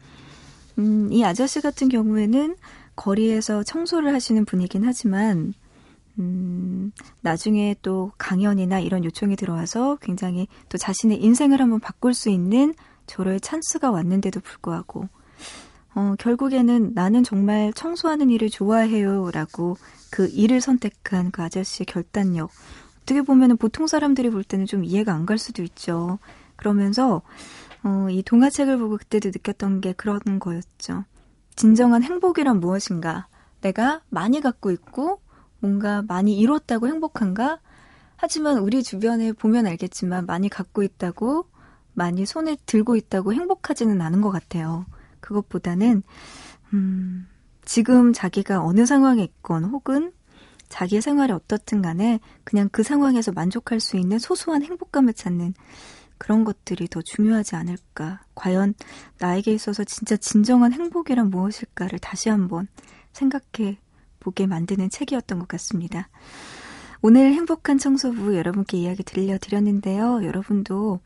[0.79, 2.57] 음, 이 아저씨 같은 경우에는
[2.97, 5.55] 거리에서 청소를 하시는 분이긴 하지만,
[6.19, 6.91] 음,
[7.21, 12.75] 나중에 또 강연이나 이런 요청이 들어와서 굉장히 또 자신의 인생을 한번 바꿀 수 있는
[13.07, 15.09] 저로의 찬스가 왔는데도 불구하고,
[15.95, 19.31] 어, 결국에는 나는 정말 청소하는 일을 좋아해요.
[19.31, 19.77] 라고
[20.11, 22.51] 그 일을 선택한 그 아저씨의 결단력.
[23.07, 26.19] 어떻게 보면 보통 사람들이 볼 때는 좀 이해가 안 갈 수도 있죠.
[26.57, 27.23] 그러면서,
[27.85, 31.05] 어, 이 동화책을 보고 그때도 느꼈던 게 그런 거였죠.
[31.55, 33.29] 진정한 행복이란 무엇인가?
[33.61, 35.21] 내가 많이 갖고 있고,
[35.61, 37.61] 뭔가 많이 이뤘다고 행복한가?
[38.17, 41.47] 하지만 우리 주변에 보면 알겠지만 많이 갖고 있다고,
[41.95, 44.85] 많이 손에 들고 있다고 행복하지는 않은 것 같아요.
[45.21, 46.03] 그것보다는,
[46.75, 47.29] 음,
[47.65, 50.13] 지금 자기가 어느 상황에 있건 혹은
[50.69, 55.55] 자기의 생활이 어떻든 간에 그냥 그 상황에서 만족할 수 있는 소소한 행복감을 찾는
[56.19, 58.23] 그런 것들이 더 중요하지 않을까.
[58.35, 58.75] 과연
[59.19, 62.69] 나에게 있어서 진짜 진정한 행복이란 무엇일까를 다시 한번
[63.13, 63.79] 생각해
[64.21, 66.09] 보게 만드는 책이었던 것 같습니다.
[67.03, 70.25] 오늘 행복한 청소부 여러분께 이야기 들려드렸는데요.
[70.25, 71.01] 여러분도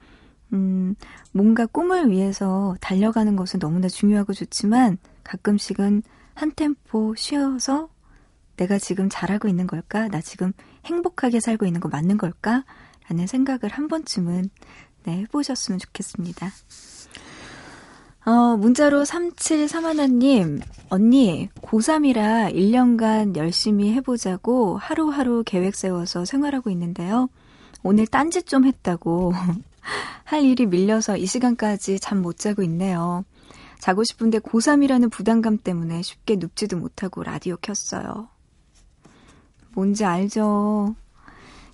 [0.52, 0.94] 음,
[1.32, 6.02] 뭔가 꿈을 위해서 달려가는 것은 너무나 중요하고 좋지만 가끔씩은
[6.34, 7.88] 한 템포 쉬어서
[8.60, 10.08] 내가 지금 잘하고 있는 걸까?
[10.08, 10.52] 나 지금
[10.84, 12.64] 행복하게 살고 있는 거 맞는 걸까?
[13.08, 14.50] 라는 생각을 한 번쯤은
[15.04, 16.50] 네, 해보셨으면 좋겠습니다.
[18.26, 27.30] 어, 문자로 3731님, 언니, 고3이라 1년간 열심히 해보자고 하루하루 계획 세워서 생활하고 있는데요.
[27.82, 29.32] 오늘 딴짓 좀 했다고
[30.24, 33.24] 할 일이 밀려서 이 시간까지 잠 못 자고 있네요.
[33.78, 38.28] 자고 싶은데 고3이라는 부담감 때문에 쉽게 눕지도 못하고 라디오 켰어요.
[39.74, 40.94] 뭔지 알죠?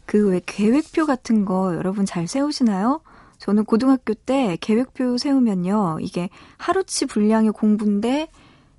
[0.07, 3.01] 그 왜 계획표 같은 거 여러분 잘 세우시나요?
[3.39, 5.99] 저는 고등학교 때 계획표 세우면요.
[6.01, 8.29] 이게 하루치 분량의 공부인데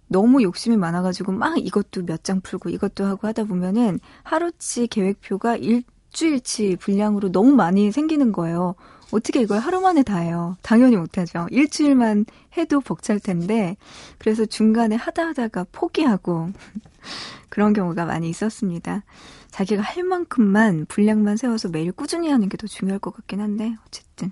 [0.07, 6.77] 너무 욕심이 많아가지고 막 이것도 몇 장 풀고 이것도 하고 하다 보면은 하루치 계획표가 일주일치
[6.77, 8.75] 분량으로 너무 많이 생기는 거예요.
[9.11, 10.57] 어떻게 이걸 하루 만에 다 해요?
[10.61, 11.47] 당연히 못하죠.
[11.51, 12.25] 일주일만
[12.57, 13.77] 해도 벅찰 텐데,
[14.17, 16.49] 그래서 중간에 하다 하다가 포기하고,
[17.49, 19.03] 그런 경우가 많이 있었습니다.
[19.51, 24.31] 자기가 할 만큼만 분량만 세워서 매일 꾸준히 하는 게 더 중요할 것 같긴 한데, 어쨌든.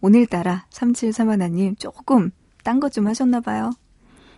[0.00, 2.30] 오늘따라 3731님 조금
[2.64, 3.70] 딴 것 좀 하셨나 봐요.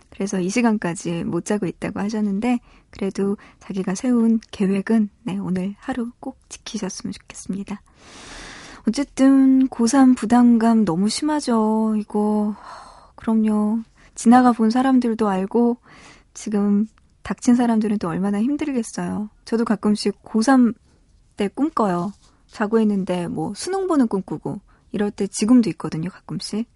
[0.09, 2.59] 그래서 이 시간까지 못 자고 있다고 하셨는데,
[2.89, 7.81] 그래도 자기가 세운 계획은, 네, 오늘 하루 꼭 지키셨으면 좋겠습니다.
[8.87, 11.95] 어쨌든 고3 부담감 너무 심하죠.
[11.97, 12.55] 이거
[13.15, 13.79] 그럼요.
[14.13, 15.77] 지나가 본 사람들도 알고
[16.33, 16.87] 지금
[17.23, 19.29] 닥친 사람들은 또 얼마나 힘들겠어요.
[19.45, 20.75] 저도 가끔씩 고3
[21.35, 22.13] 때 꿈꿔요.
[22.47, 24.61] 자고 있는데 뭐 수능 보는 꿈 꾸고
[24.91, 26.09] 이럴 때 지금도 있거든요.
[26.09, 26.69] 가끔씩.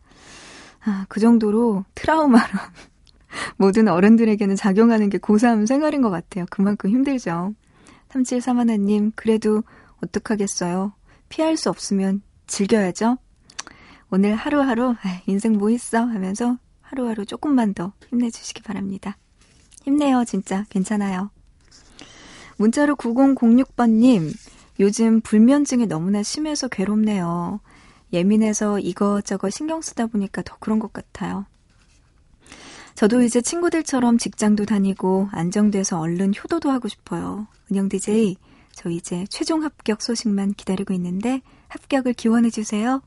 [0.83, 2.51] 아, 그 정도로 트라우마로
[3.57, 6.45] 모든 어른들에게는 작용하는 게 고3 생활인 것 같아요.
[6.49, 7.53] 그만큼 힘들죠.
[8.09, 9.63] 3731님, 그래도
[10.03, 10.93] 어떡하겠어요.
[11.29, 13.17] 피할 수 없으면 즐겨야죠.
[14.11, 14.95] 오늘 하루하루
[15.27, 19.17] 인생 뭐 있어 하면서 하루하루 조금만 더 힘내주시기 바랍니다.
[19.83, 20.65] 힘내요, 진짜.
[20.69, 21.29] 괜찮아요.
[22.57, 24.33] 문자로 9006번님,
[24.79, 27.59] 요즘 불면증이 너무나 심해서 괴롭네요.
[28.11, 31.45] 예민해서 이것저것 신경 쓰다 보니까 더 그런 것 같아요.
[32.95, 37.47] 저도 이제 친구들처럼 직장도 다니고 안정돼서 얼른 효도도 하고 싶어요.
[37.71, 38.35] 은영 DJ,
[38.73, 43.01] 저 이제 최종 합격 소식만 기다리고 있는데 합격을 기원해 주세요.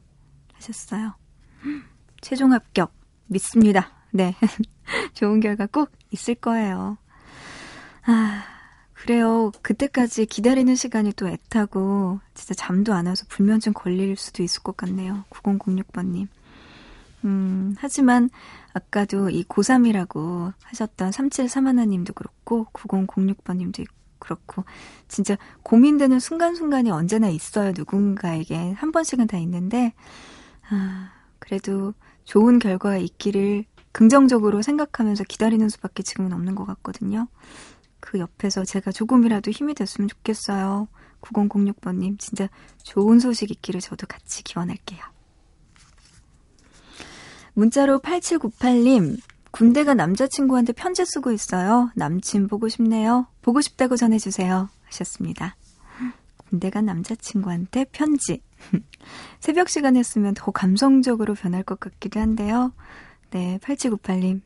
[0.55, 1.15] 하셨어요.
[2.21, 2.93] 최종 합격
[3.27, 3.93] 믿습니다.
[4.11, 4.35] 네.
[5.15, 6.99] 좋은 결과 꼭 있을 거예요.
[8.05, 8.45] 아,
[8.93, 9.51] 그래요.
[9.63, 15.25] 그때까지 기다리는 시간이 또 애타고 진짜 잠도 안 와서 불면증 걸릴 수도 있을 것 같네요.
[15.31, 16.29] 9006번님.
[17.25, 18.31] 음, 하지만
[18.75, 24.65] 아까도 이 고3이라고 하셨던 3731님도 그렇고 9006번님도 있고 그렇고
[25.09, 27.73] 진짜 고민되는 순간순간이 언제나 있어요.
[27.77, 29.93] 누군가에게 한 번씩은 다 있는데
[30.71, 31.11] 아,
[31.41, 31.93] 그래도
[32.25, 37.27] 좋은 결과가 있기를 긍정적으로 생각하면서 기다리는 수밖에 지금은 없는 것 같거든요.
[38.01, 40.89] 그 옆에서 제가 조금이라도 힘이 됐으면 좋겠어요.
[41.21, 42.49] 9006번님, 진짜
[42.83, 45.01] 좋은 소식 있기를 저도 같이 기원할게요.
[47.55, 49.21] 문자로 8798님,
[49.51, 51.91] 군대가 남자친구한테 편지 쓰고 있어요.
[51.95, 53.27] 남친 보고 싶네요.
[53.43, 54.69] 보고 싶다고 전해주세요.
[54.85, 55.57] 하셨습니다.
[56.53, 58.43] 군대가 남자친구한테 편지.
[59.41, 62.73] 새벽 시간에 쓰면 더 감성적으로 변할 것 같기도 한데요.
[63.31, 64.43] 네, 8798님.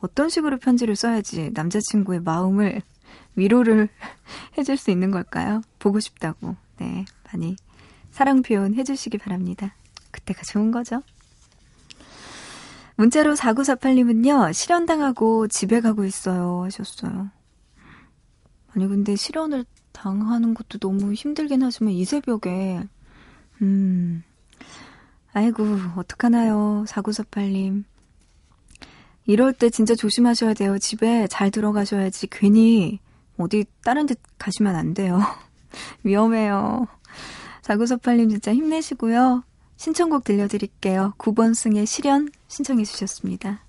[0.00, 2.82] 어떤 식으로 편지를 써야지 남자친구의 마음을
[3.36, 3.88] 위로를
[4.56, 5.60] 해줄 수 있는 걸까요?
[5.78, 6.56] 보고 싶다고.
[6.78, 7.56] 네, 많이
[8.10, 9.74] 사랑 표현 해주시기 바랍니다.
[10.12, 11.02] 그때가 좋은 거죠.
[12.96, 16.62] 문자로 4948님은요, 실현당하고 집에 가고 있어요.
[16.64, 17.28] 하셨어요.
[18.74, 22.82] 아니, 근데 실현을 당하는 것도 너무 힘들긴 하지만 이 새벽에,
[23.62, 24.22] 음,
[25.32, 25.64] 아이고,
[25.96, 26.84] 어떡하나요.
[26.88, 27.84] 4948님.
[29.26, 30.78] 이럴 때 진짜 조심하셔야 돼요.
[30.78, 33.00] 집에 잘 들어가셔야지 괜히
[33.38, 35.18] 어디 다른 데 가시면 안 돼요.
[36.04, 36.86] 위험해요.
[37.62, 39.42] 4948님 진짜 힘내시고요.
[39.76, 41.14] 신청곡 들려드릴게요.
[41.18, 43.60] 9번 승의 실현 신청해 주셨습니다.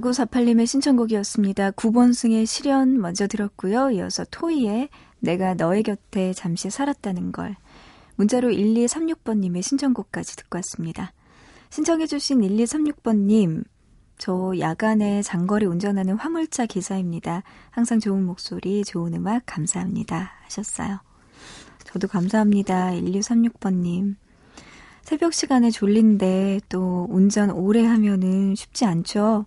[0.00, 1.72] 4948님의 신청곡이었습니다.
[1.72, 3.90] 9번 승의 실현 먼저 들었고요.
[3.90, 4.88] 이어서 토이의
[5.20, 7.56] 내가 너의 곁에 잠시 살았다는 걸.
[8.16, 11.12] 문자로 1236번님의 신청곡까지 듣고 왔습니다.
[11.70, 13.64] 신청해주신 1236번님,
[14.18, 17.42] 저 야간에 장거리 운전하는 화물차 기사입니다.
[17.70, 20.32] 항상 좋은 목소리, 좋은 음악 감사합니다.
[20.44, 21.00] 하셨어요.
[21.84, 22.90] 저도 감사합니다.
[22.92, 24.16] 1236번님.
[25.02, 29.46] 새벽 시간에 졸린데 또 운전 오래 하면은 쉽지 않죠?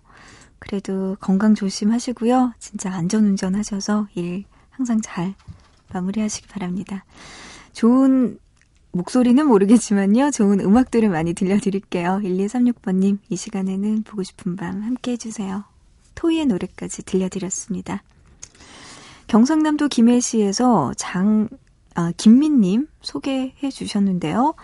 [0.58, 2.54] 그래도 건강 조심하시고요.
[2.58, 5.34] 진짜 안전운전 하셔서 일 항상 잘
[5.92, 7.04] 마무리하시기 바랍니다.
[7.72, 8.38] 좋은
[8.92, 10.30] 목소리는 모르겠지만요.
[10.30, 12.20] 좋은 음악들을 많이 들려드릴게요.
[12.22, 15.64] 1236번님, 이 시간에는 보고 싶은 밤 함께 해주세요.
[16.14, 18.02] 토이의 노래까지 들려드렸습니다.
[19.26, 21.48] 경상남도 김해시에서 장,
[21.94, 24.54] 아, 김민님 소개해 주셨는데요.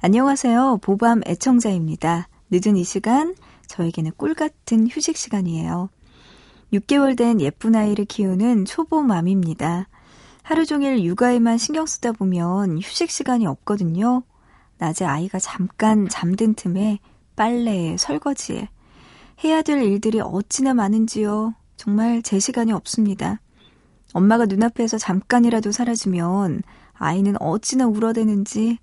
[0.00, 0.78] 안녕하세요.
[0.82, 2.28] 보밤 애청자입니다.
[2.50, 3.34] 늦은 이 시간,
[3.78, 5.88] 저에게는 꿀 같은 휴식 시간이에요.
[6.72, 9.88] 6개월 된 예쁜 아이를 키우는 초보 맘입니다.
[10.42, 14.24] 하루 종일 육아에만 신경 쓰다 보면 휴식 시간이 없거든요.
[14.78, 16.98] 낮에 아이가 잠깐 잠든 틈에
[17.36, 18.68] 빨래에 설거지에
[19.44, 21.54] 해야 될 일들이 어찌나 많은지요.
[21.76, 23.40] 정말 제 시간이 없습니다.
[24.12, 26.62] 엄마가 눈앞에서 잠깐이라도 사라지면
[26.94, 28.78] 아이는 어찌나 울어대는지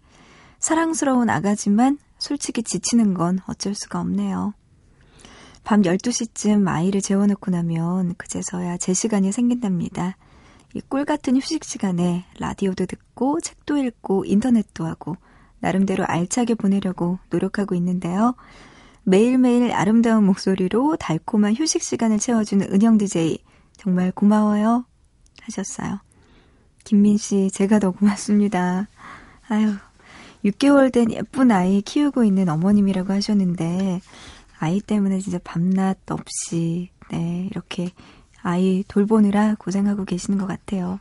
[0.60, 4.54] 사랑스러운 아가지만 솔직히 지치는 건 어쩔 수가 없네요.
[5.66, 10.16] 밤 12시쯤 아이를 재워놓고 나면 그제서야 제 시간이 생긴답니다.
[10.76, 15.16] 이 꿀 같은 휴식 시간에 라디오도 듣고 책도 읽고 인터넷도 하고
[15.60, 18.36] 나름대로 알차게 보내려고 노력하고 있는데요.
[19.04, 23.40] 매일매일 아름다운 목소리로 달콤한 휴식 시간을 채워주는 은영 DJ
[23.78, 24.86] 정말 고마워요
[25.42, 26.00] 하셨어요.
[26.84, 28.88] 김민 씨 제가 더 고맙습니다.
[29.48, 29.74] 아유
[30.44, 34.02] 6개월 된 예쁜 아이 키우고 있는 어머님이라고 하셨는데
[34.60, 37.92] 아이 때문에 진짜 밤낮 없이 네 이렇게
[38.42, 41.00] 아이 돌보느라 고생하고 계시는 것 같아요.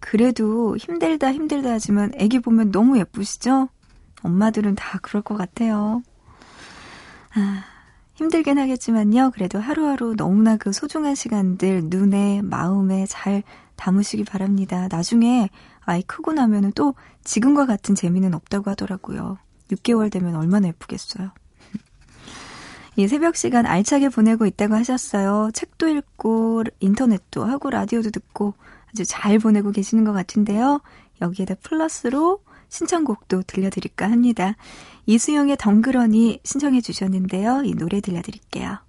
[0.00, 3.68] 그래도 힘들다 힘들다 하지만 애기 보면 너무 예쁘시죠?
[4.22, 6.02] 엄마들은 다 그럴 것 같아요.
[7.34, 7.64] 아,
[8.14, 9.30] 힘들긴 하겠지만요.
[9.32, 13.42] 그래도 하루하루 너무나 그 소중한 시간들 눈에, 마음에 잘
[13.76, 14.88] 담으시기 바랍니다.
[14.90, 15.50] 나중에
[15.84, 19.38] 아이 크고 나면은 또 지금과 같은 재미는 없다고 하더라고요.
[19.70, 21.30] 6개월 되면 얼마나 예쁘겠어요.
[22.96, 25.50] 이 새벽 시간 알차게 보내고 있다고 하셨어요.
[25.52, 28.54] 책도 읽고 인터넷도 하고 라디오도 듣고
[28.90, 30.80] 아주 잘 보내고 계시는 것 같은데요.
[31.20, 34.56] 여기에다 플러스로 신청곡도 들려드릴까 합니다.
[35.04, 37.62] 이수영의 덩그러니 신청해 주셨는데요.
[37.64, 38.85] 이 노래 들려드릴게요.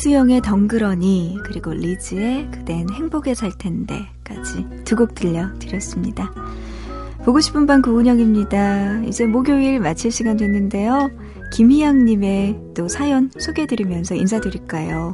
[0.00, 6.32] 네, 이수영의 덩그러니 그리고 리즈의 그댄 행복에 살 텐데까지 두 곡 들려드렸습니다.
[7.22, 9.02] 보고 싶은 밤 구은영입니다.
[9.02, 11.10] 이제 목요일 마칠 시간 됐는데요.
[11.52, 15.12] 김희양님의 또 사연 소개해드리면서 인사드릴까요?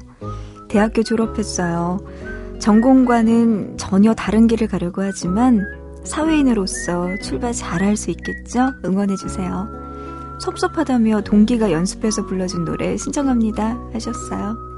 [0.68, 1.98] 대학교 졸업했어요.
[2.60, 5.66] 전공과는 전혀 다른 길을 가려고 하지만
[6.04, 8.72] 사회인으로서 출발 잘할 수 있겠죠?
[8.84, 10.38] 응원해주세요.
[10.38, 14.75] 섭섭하다며 동기가 연습해서 불러준 노래 신청합니다 하셨어요.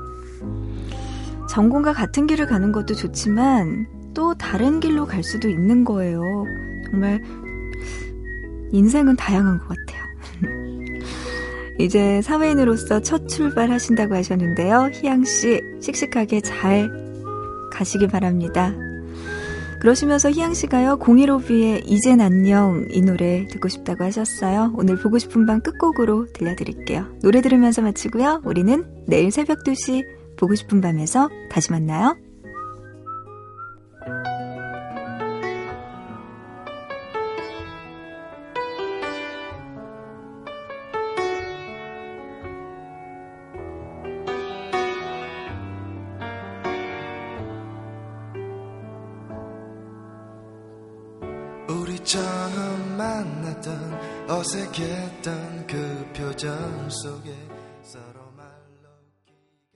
[1.59, 6.23] 전공과 같은 길을 가는 것도 좋지만 또 다른 길로 갈 수도 있는 거예요.
[6.89, 7.21] 정말
[8.71, 10.05] 인생은 다양한 것 같아요.
[11.81, 14.91] 이제 사회인으로서 첫 출발하신다고 하셨는데요.
[14.93, 16.93] 희양씨 씩씩하게 잘
[17.73, 18.73] 가시기 바랍니다.
[19.81, 24.75] 그러시면서 희양씨가요, 015B의 이젠 안녕 이 노래 듣고 싶다고 하셨어요.
[24.77, 27.19] 오늘 보고 싶은 밤 끝곡으로 들려드릴게요.
[27.21, 28.43] 노래 들으면서 마치고요.
[28.45, 32.16] 우리는 내일 새벽 2시 보고 싶은 밤에서 다시 만나요.
[52.09, 57.58] 처음 만났던 어색했던 그 표정 속에